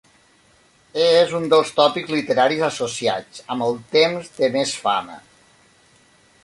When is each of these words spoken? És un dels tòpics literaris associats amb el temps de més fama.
És 1.01 1.33
un 1.39 1.45
dels 1.51 1.73
tòpics 1.81 2.09
literaris 2.15 2.65
associats 2.69 3.43
amb 3.57 3.67
el 3.69 3.79
temps 3.99 4.35
de 4.41 4.53
més 4.59 4.77
fama. 4.87 5.21